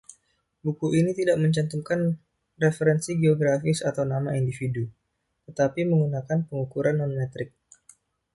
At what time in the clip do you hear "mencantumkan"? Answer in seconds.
1.43-2.01